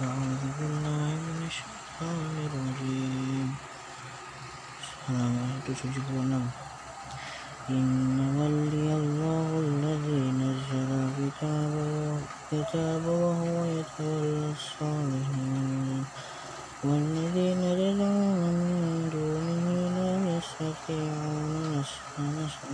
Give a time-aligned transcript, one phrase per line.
[0.00, 3.48] أعوذ بالله من الشيطان الرجيم
[7.70, 16.04] إن ولي الله الذي نزل الكتاب وهو يتولى الصالحين
[16.84, 18.40] والذين تدعون
[18.80, 19.64] من دونه
[19.96, 21.84] لا يستطيعون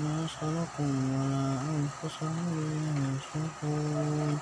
[0.07, 2.47] نصركم ولا أنفسهم
[2.99, 4.39] ينصرون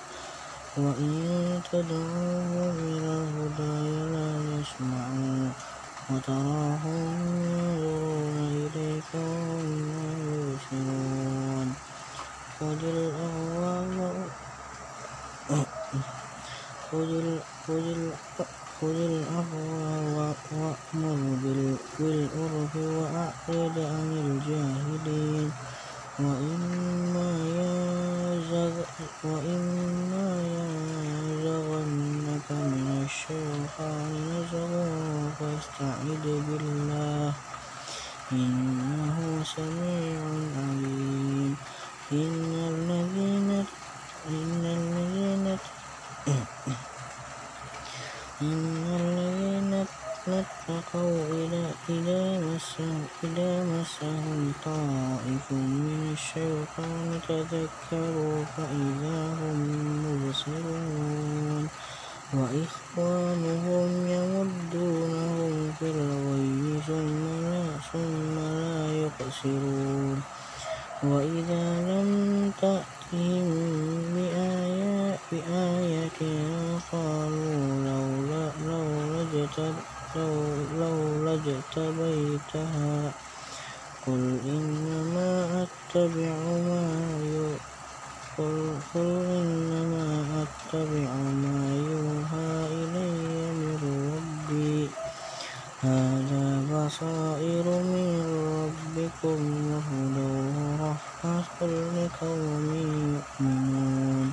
[0.76, 3.76] وإن تدعوهم إلى الهدى
[4.14, 5.52] لا يسمعون
[6.10, 7.10] وتراهم
[7.50, 11.68] ينظرون إليك وهم لا يبصرون
[12.58, 12.82] خذ
[18.84, 21.20] الأفواه وأمر
[21.98, 25.52] بالعرف وأعرض عن الجاهلين
[26.18, 27.28] وإما
[31.14, 33.06] ينزغنك من
[33.74, 34.72] الشيطان نزغ
[35.38, 37.34] فاستعذ بالله
[38.32, 40.20] إنه سميع
[40.54, 41.56] عليم.
[42.12, 43.50] إن الذين
[44.30, 45.46] إن الذين
[48.42, 49.72] إن الذين
[50.28, 51.18] اتقوا
[51.88, 59.58] إذا مسهم طائف من الشيطان تذكروا فإذا هم
[60.06, 61.68] مبصرون.
[62.34, 66.80] وإخوانهم يمدونهم في الغي
[67.92, 70.22] ثم لا يقصرون.
[71.02, 72.10] وإذا لم
[72.60, 73.46] تأتهم
[74.14, 75.18] بآية
[76.92, 77.64] قالوا
[80.78, 83.12] لولا اجتبيتها.
[84.06, 86.36] قل إنما أتبع
[86.68, 86.84] ما
[88.38, 90.06] قل إنما
[90.42, 91.10] أتبع
[96.94, 98.22] بصائر من
[98.54, 101.58] ربكم وهدى ورحمة
[101.96, 102.66] لقوم
[103.14, 104.32] يؤمنون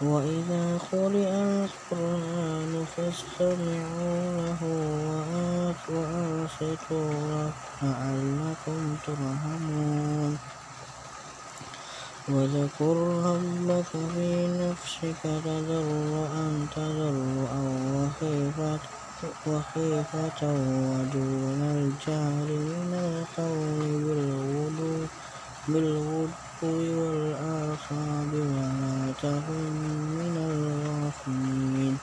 [0.00, 4.60] وإذا قرئ القرآن فاستمعوا له
[5.88, 7.50] وأنصتوا
[7.82, 10.38] لعلكم ترحمون
[12.28, 12.96] واذكر
[13.28, 14.28] ربك في
[14.60, 17.62] نفسك تضرعا تضرعا
[17.94, 19.05] وخيفة
[20.42, 24.06] ودون الجهر من القول
[25.68, 26.28] بالغدو
[27.00, 29.74] والآصال ولا تكن
[30.20, 31.96] من الغافلين.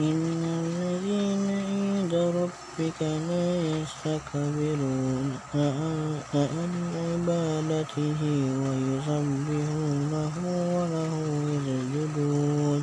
[0.00, 5.28] إن الذين عند ربك لا يستكبرون
[6.34, 8.20] عن عبادته
[8.62, 10.34] ويسبحونه
[10.76, 11.12] وله
[11.66, 12.82] يسجدون.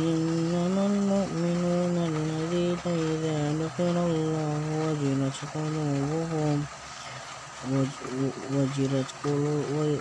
[0.00, 6.64] إنما المؤمنون الذين إذا ذكر الله وجلت قلوبهم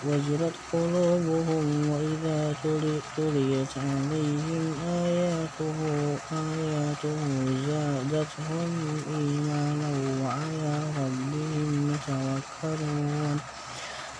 [0.09, 4.63] وجلت قلوبهم وإذا تليت عليهم
[5.05, 5.77] آياته
[6.31, 7.19] آياته
[7.67, 8.69] زادتهم
[9.17, 13.39] إيمانا وعلى ربهم يتوكلون.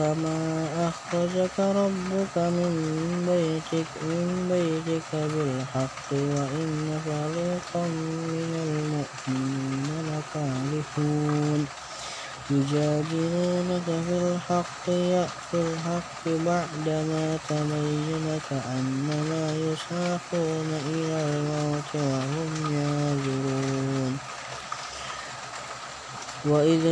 [0.00, 2.72] كما أخرجك ربك من
[3.28, 7.84] بيتك من بيتك بالحق وإن فريقا
[8.32, 11.68] من المؤمنين لكارهون.
[12.50, 14.84] يجادلونك في الحق
[15.50, 24.20] في الحق بعدما تبين كأنما يساقون إلى الموت وهم ينظرون.
[26.44, 26.84] وإذ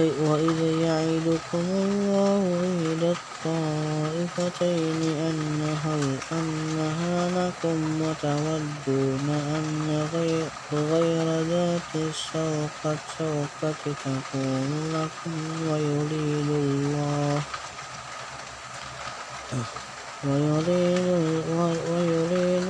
[0.83, 2.69] يعدكم الله
[2.99, 5.03] إحدى الطائفتين
[6.33, 10.09] أنها لكم وتودون أن
[10.73, 12.97] غير ذات الشوكة
[14.05, 15.35] تكون لكم
[15.71, 17.43] ويريد الله
[20.25, 22.68] ويريد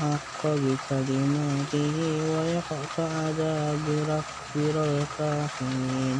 [0.00, 1.96] يحق الحق بكلماته
[2.34, 4.08] ويقطع دابر
[4.56, 6.18] الكافرين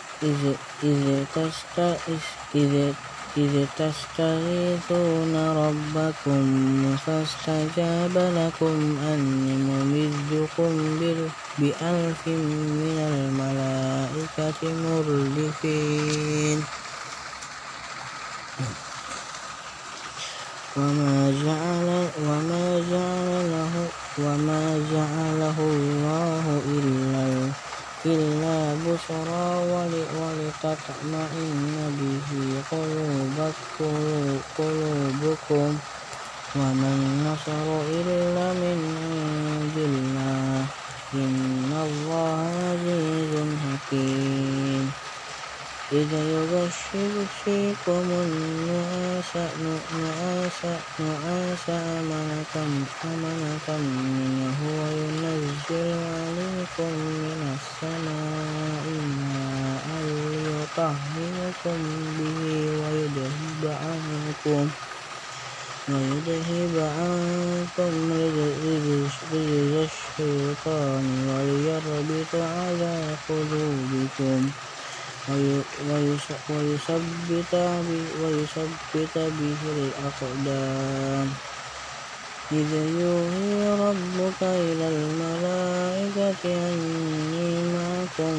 [2.56, 2.96] إذا
[3.37, 10.99] إذ تستغيثون ربكم فاستجاب لكم أني ممدكم
[11.59, 16.65] بألف من الملائكة مردفين
[20.77, 21.89] وما جعل
[22.29, 23.75] وما جعل له
[24.19, 27.51] وما جعله الله إلا
[28.07, 29.49] إلا بشرى
[30.21, 32.29] ولتطمئن به
[34.59, 35.79] قلوبكم
[36.57, 38.79] وما النصر إلا من
[39.11, 40.67] عند الله
[41.15, 43.35] إن الله عزيز
[43.65, 45.08] حكيم
[45.93, 49.33] إذا يغشيكم النعاس
[51.01, 52.55] نعاس أمنة
[53.05, 56.93] أمنة منه وينزل عليكم
[57.25, 58.85] من السماء
[59.19, 61.81] ماء ليطهركم
[62.19, 62.41] به
[62.81, 64.69] ويذهب عنكم
[65.89, 69.09] ويذهب عنكم رجز
[69.89, 74.51] الشيطان وليربط على قلوبكم
[78.23, 81.29] ويثبت به الأقدام.
[82.53, 88.37] إذ يوحي ربك إلى الملائكة أني معكم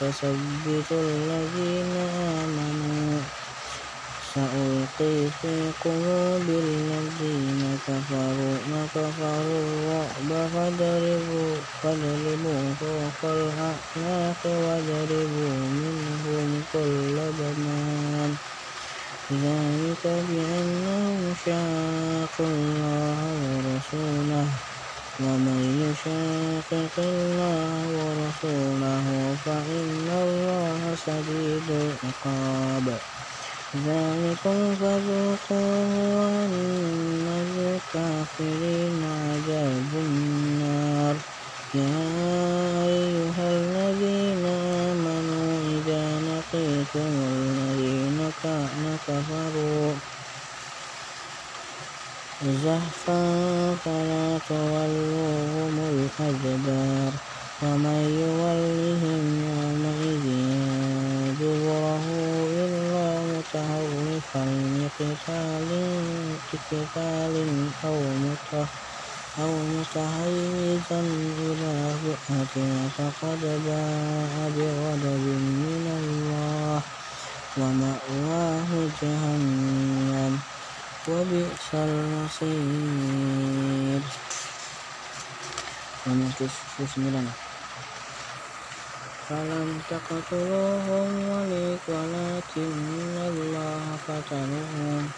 [0.00, 1.96] فثبتوا الذين
[2.42, 3.20] آمنوا.
[4.34, 5.54] سألقي في
[5.84, 8.56] قلوب الذين كفروا
[9.62, 11.54] الرعب فاضربوا
[12.80, 15.79] فوق الأعناق واضربوا
[19.32, 24.46] ذلك بأنهم شاقوا الله ورسوله
[25.20, 32.98] ومن يشاقق الله ورسوله فإن الله شديد العقاب.
[33.86, 37.26] ذلكم فذوقوه وأن
[37.56, 41.16] للكافرين عذاب النار.
[41.74, 41.98] يا
[42.86, 44.44] أيها الذين
[44.90, 47.12] آمنوا إذا لقيتم
[48.44, 49.92] الذين كفروا
[52.64, 53.22] زحفا
[53.84, 57.12] فلا تولوهم الأدبار
[57.62, 60.26] ومن يولهم يومئذ
[61.40, 62.06] دبره
[62.64, 64.44] إلا متهرفا
[64.80, 65.70] لقتال
[69.38, 71.00] أو متحيزا
[71.40, 72.56] إلى فئة
[72.96, 75.24] فقد باء بغضب
[75.62, 76.09] من الله
[77.56, 78.70] ومأواه
[79.02, 80.38] جهنم
[81.08, 83.10] وبئس المصير.
[89.30, 91.10] فلم تقتلوهم
[91.88, 95.10] ولكن الله قتلهم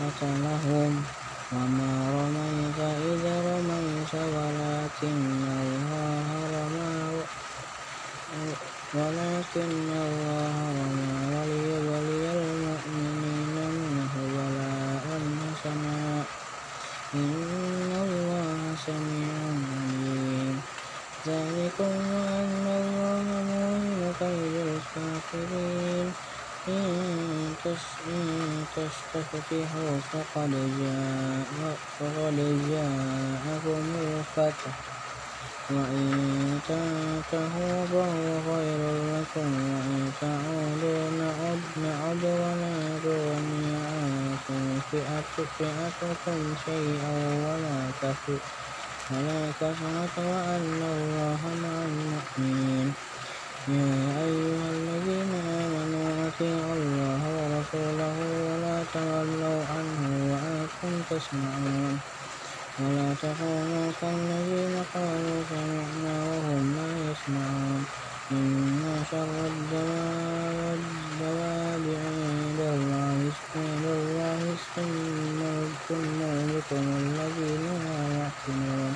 [0.00, 1.04] قتلهم
[1.52, 2.78] وما رميت
[3.10, 6.96] إذ رميت ولكن الله رمى
[8.94, 15.06] ولكن الله رمى وليبلي المؤمنين منه بلاء
[15.40, 16.22] حسنا
[17.14, 19.36] إن الله سميع
[19.70, 20.56] عليم
[21.26, 26.12] ذلكم وأن الله موهن كيد الكافرين
[26.68, 27.54] إن
[29.34, 30.50] تستفتحوا فقد
[32.70, 34.74] جاءكم الفتح
[35.70, 38.80] وإن تنتهوا فهو خير
[39.14, 41.02] لكم وإن تعودوا
[41.82, 47.14] نعد ولا تغني عنكم فئتكم شيئا
[47.44, 48.42] ولا كثرت
[50.18, 52.94] وأن الله مع المؤمنين
[53.68, 55.32] يا أيها الذين
[55.64, 58.16] آمنوا أطيعوا الله ورسوله
[58.46, 61.94] ولا تولوا عنه وأنتم تسمعون
[62.78, 67.82] ولا تكونوا كالذين قالوا سمعنا وهم لا يسمعون
[68.32, 70.80] إن شر الدواب
[72.04, 74.94] عند الله الصم
[76.64, 78.94] البكم الذين لا يعقلون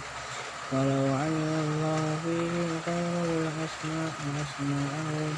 [0.73, 5.33] ولو علم الله فيهم خيرا لأسمعهم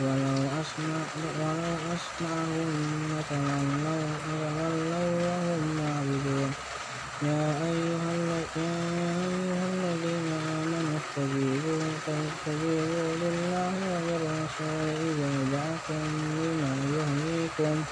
[0.00, 0.98] ولو أسمع
[1.40, 2.70] ولو أسمعهم
[3.10, 6.52] لتولوا لتولوا وهم معرضون
[7.22, 8.10] يا أيها
[9.72, 16.08] الذين آمنوا استجيبوا فاستجيبوا لله وللرسول إذا دعاكم
[16.38, 16.72] لما
[17.58, 17.84] يحييكم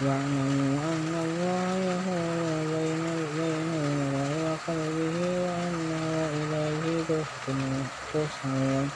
[0.00, 2.40] واعلموا أن الله يحول
[2.72, 3.04] بين
[3.36, 6.04] بين المرء وقلبه وأنه
[6.36, 7.08] إليه
[8.12, 8.86] تحشرون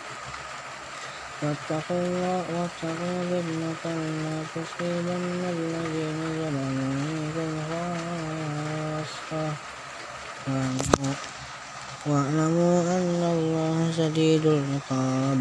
[1.43, 3.85] واتقوا الله واتقوا فتنة
[4.25, 5.25] لا تصيبن
[5.57, 9.45] الذين ظلموا منكم خاصة
[12.07, 15.41] واعلموا أن الله شديد العقاب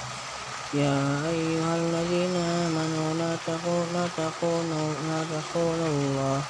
[0.73, 3.35] يا أيها الذين آمنوا لا
[5.35, 6.41] تخونوا الله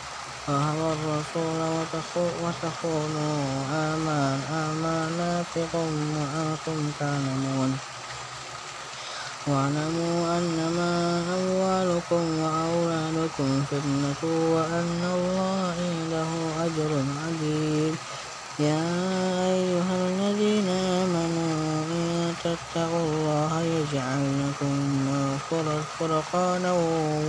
[0.81, 1.59] والرسول
[2.43, 3.41] وتخونوا
[4.69, 7.71] أماناتكم وأنتم تعلمون.
[9.47, 10.93] واعلموا أنما
[11.37, 14.21] أموالكم وأولادكم فتنة
[14.55, 16.29] وأن الله عنده
[16.65, 16.91] أجر
[17.25, 17.93] عظيم.
[18.59, 18.90] يا
[26.21, 26.71] فرقانا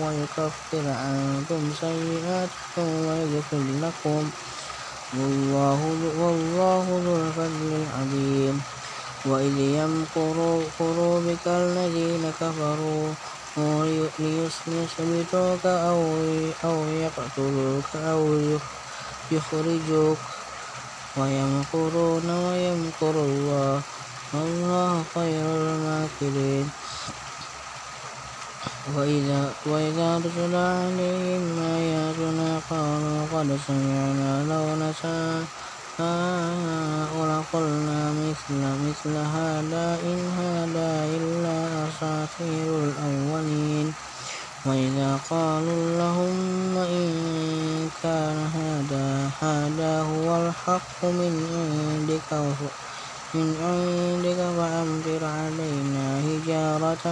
[0.05, 4.23] ويكفر عنكم سيئاتكم ويغفر لكم.
[5.17, 5.79] والله
[7.05, 8.57] ذو الفضل العظيم.
[9.27, 10.37] وإذ يمكر
[11.27, 13.09] بك الذين كفروا
[14.19, 18.21] ليثبتوك أو يقتلوك أو
[19.33, 20.19] يخرجوك.
[21.17, 23.83] ويمكرون ويمكر الله.
[24.35, 26.67] والله خير الماكرين.
[28.91, 35.43] وإذا تتلى عليهم آياتنا قالوا قد سمعنا لو نشاء.
[37.19, 41.59] ولقلنا مثل مثل هذا إن هذا إلا
[41.89, 43.95] أساطير الأولين.
[44.67, 47.11] وإذا قالوا اللهم إن
[48.03, 52.31] كان هذا هذا هو الحق من عندك
[53.35, 57.05] من عندك فأمطر علينا حجارة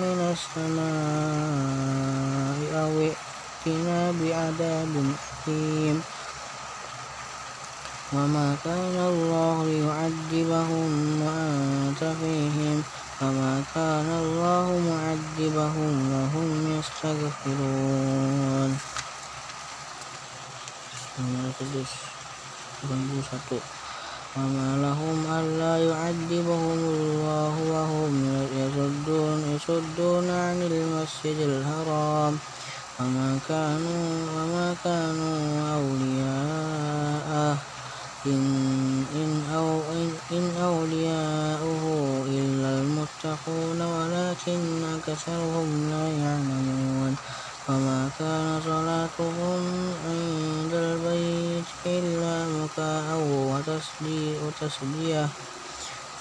[0.00, 0.80] من السماء
[2.80, 4.92] أو ائتنا بعذاب
[5.48, 6.02] أليم.
[8.12, 12.78] وما كان الله ليعذبهم وأنت فيهم.
[13.22, 18.70] وما كان الله معذبهم وهم يستغفرون.
[24.36, 28.12] وما لهم ألا يعذبهم الله وهم
[28.52, 32.38] يصدون يصدون عن المسجد الحرام.
[33.00, 34.04] وما كانوا
[34.36, 35.36] وما كانوا
[35.74, 37.56] أولياءه.
[38.26, 47.16] إن, إن, أو إن, إن أولياؤه إلا المتقون ولكن أكثرهم لا يعلمون.
[47.68, 49.60] وما كان صلاتهم
[50.06, 53.06] عند البيت إلا مكاء
[54.42, 55.28] وتسبية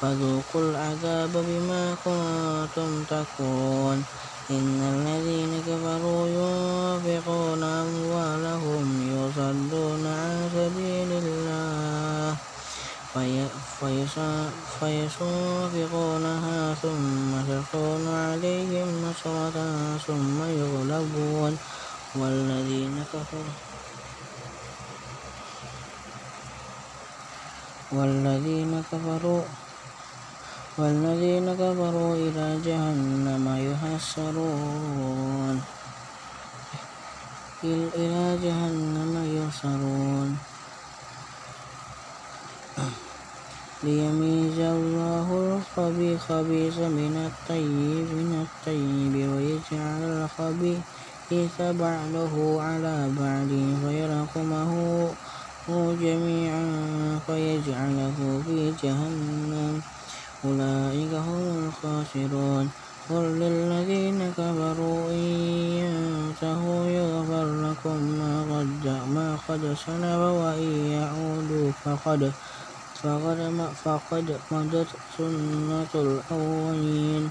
[0.02, 4.04] فذوقوا العذاب بما كنتم تكفرون
[4.50, 12.36] إن الذين كفروا ينفقون أموالهم يصدون عن سبيل الله
[14.79, 19.58] فينفقونها ثم تكون عليهم نصرة
[20.08, 21.58] ثم يغلبون
[22.15, 23.53] والذين كفروا
[27.91, 29.44] والذين كفروا
[30.77, 35.62] والذين كفروا إلى جهنم يحشرون.
[37.63, 40.38] إلى جهنم يحشرون.
[43.86, 45.27] ليميز الله
[45.77, 53.51] الخبيث من الطيب من الطيب ويجعل الخبيث بعضه على بعض
[53.82, 54.72] فيرقمه
[56.01, 56.65] جميعا
[57.27, 59.82] فيجعله في جهنم
[60.46, 62.70] أولئك هم الخاسرون
[63.10, 65.25] قل للذين كفروا إن
[65.82, 72.32] ينتهوا يغفر لكم ما قد ما قد سلف وإن يعودوا فقد
[72.96, 74.88] فقد مضت
[75.18, 77.30] سنة الأولين.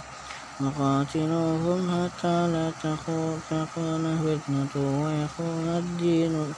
[0.60, 6.54] وقاتلوهم حتى لا تكون فتنة ويكون الدين.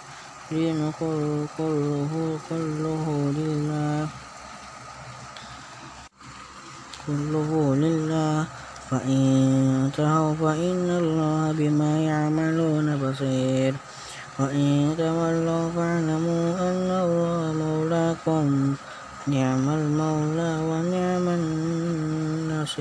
[0.50, 4.08] كله كله لله.
[7.06, 8.46] كله لله.
[8.90, 13.74] فإن ينتهوا فإن الله بما يعملون بصير.
[14.38, 18.76] وإن تولوا فاعلموا أن الله مولاكم.
[19.28, 22.76] نعم المولى ونعم النصير.